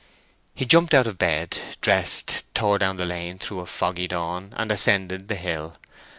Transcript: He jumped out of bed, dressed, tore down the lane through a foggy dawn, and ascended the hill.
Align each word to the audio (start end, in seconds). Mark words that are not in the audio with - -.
He 0.55 0.65
jumped 0.65 0.95
out 0.95 1.05
of 1.05 1.19
bed, 1.19 1.59
dressed, 1.79 2.43
tore 2.55 2.79
down 2.79 2.97
the 2.97 3.05
lane 3.05 3.37
through 3.37 3.59
a 3.59 3.67
foggy 3.67 4.07
dawn, 4.07 4.51
and 4.57 4.71
ascended 4.71 5.27
the 5.27 5.35
hill. 5.35 5.77